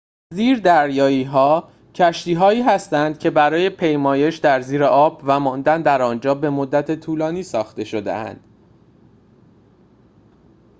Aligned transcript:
زیردریایی‌ها 0.33 1.71
کشتی‌هایی 1.95 2.61
هستند 2.61 3.19
که 3.19 3.29
برای 3.29 3.69
پیمایش 3.69 4.37
در 4.37 4.61
زیر 4.61 4.83
آب 4.83 5.21
و 5.25 5.39
ماندن 5.39 5.81
در 5.81 6.01
آنجا 6.01 6.35
به 6.35 6.49
مدت 6.49 6.99
طولانی 6.99 7.43
ساخته 7.43 7.83
شده‌اند 7.83 8.43